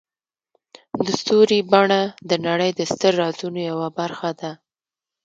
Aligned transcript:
د 1.05 1.07
ستوري 1.19 1.59
بڼه 1.71 2.01
د 2.29 2.31
نړۍ 2.47 2.71
د 2.75 2.81
ستر 2.91 3.11
رازونو 3.21 3.59
یوه 3.69 3.87
برخه 3.99 4.29
ده. 4.39 4.51